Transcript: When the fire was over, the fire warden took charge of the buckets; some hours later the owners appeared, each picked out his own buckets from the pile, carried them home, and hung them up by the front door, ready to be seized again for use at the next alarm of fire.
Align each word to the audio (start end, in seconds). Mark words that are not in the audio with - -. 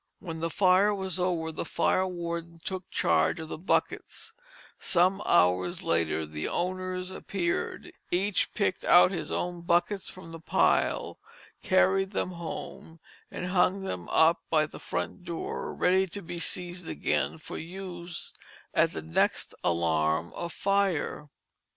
When 0.17 0.39
the 0.39 0.49
fire 0.49 0.95
was 0.95 1.19
over, 1.19 1.51
the 1.51 1.63
fire 1.63 2.07
warden 2.07 2.59
took 2.63 2.89
charge 2.89 3.39
of 3.39 3.49
the 3.49 3.57
buckets; 3.59 4.33
some 4.79 5.21
hours 5.27 5.83
later 5.83 6.25
the 6.25 6.47
owners 6.47 7.11
appeared, 7.11 7.93
each 8.09 8.51
picked 8.55 8.83
out 8.83 9.11
his 9.11 9.31
own 9.31 9.61
buckets 9.61 10.09
from 10.09 10.31
the 10.31 10.39
pile, 10.39 11.19
carried 11.61 12.13
them 12.13 12.31
home, 12.31 12.99
and 13.29 13.45
hung 13.45 13.83
them 13.83 14.09
up 14.09 14.41
by 14.49 14.65
the 14.65 14.79
front 14.79 15.21
door, 15.23 15.71
ready 15.71 16.07
to 16.07 16.23
be 16.23 16.39
seized 16.39 16.89
again 16.89 17.37
for 17.37 17.59
use 17.59 18.33
at 18.73 18.93
the 18.93 19.03
next 19.03 19.53
alarm 19.63 20.33
of 20.33 20.51
fire. 20.51 21.29